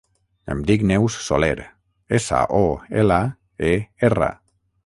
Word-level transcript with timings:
Em 0.53 0.63
dic 0.69 0.85
Neus 0.91 1.17
Soler: 1.25 1.67
essa, 2.21 2.41
o, 2.63 2.73
ela, 3.03 3.23
e, 3.73 3.79
erra. 4.09 4.35